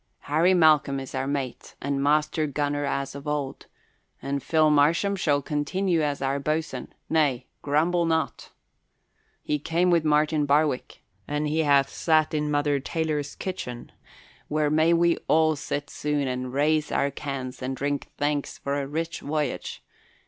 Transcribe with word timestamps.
Harry 0.21 0.55
Malcolm 0.55 0.99
is 0.99 1.13
our 1.13 1.27
mate 1.27 1.75
and 1.79 2.01
master 2.01 2.47
gunner 2.47 2.85
as 2.85 3.13
of 3.13 3.27
old, 3.27 3.67
and 4.19 4.41
Phil 4.41 4.71
Marsham 4.71 5.15
shall 5.15 5.43
continue 5.43 6.01
as 6.01 6.23
our 6.23 6.39
boatswain 6.39 6.91
nay, 7.07 7.45
grumble 7.61 8.07
not! 8.07 8.49
He 9.43 9.59
came 9.59 9.91
with 9.91 10.03
Martin 10.03 10.47
Barwick 10.47 11.03
and 11.27 11.47
he 11.47 11.59
hath 11.59 11.89
sat 11.91 12.33
in 12.33 12.49
Mother 12.49 12.79
Taylor's 12.79 13.35
kitchen, 13.35 13.91
where 14.47 14.71
may 14.71 14.91
we 14.91 15.17
all 15.27 15.55
sit 15.55 15.87
soon 15.91 16.27
and 16.27 16.51
raise 16.51 16.91
our 16.91 17.11
cans 17.11 17.61
and 17.61 17.77
drink 17.77 18.07
thanks 18.17 18.57
for 18.57 18.81
a 18.81 18.87
rich 18.87 19.19
voyage. 19.19 19.83